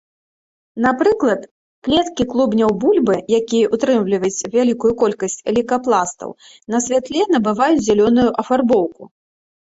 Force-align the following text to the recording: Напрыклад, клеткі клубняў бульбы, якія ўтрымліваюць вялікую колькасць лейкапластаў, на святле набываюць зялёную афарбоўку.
Напрыклад, 0.85 1.41
клеткі 1.87 2.25
клубняў 2.31 2.71
бульбы, 2.83 3.17
якія 3.41 3.67
ўтрымліваюць 3.75 4.45
вялікую 4.57 4.93
колькасць 5.03 5.39
лейкапластаў, 5.59 6.29
на 6.77 6.83
святле 6.89 7.21
набываюць 7.37 7.85
зялёную 7.91 8.29
афарбоўку. 8.45 9.03